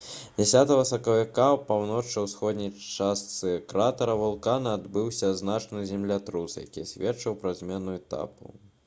[0.43, 0.43] 10
[0.91, 8.59] сакавіка ў паўночна-ўсходняй частцы кратара вулкана адбыўся значны землятрус які сведчыў пра змену этапу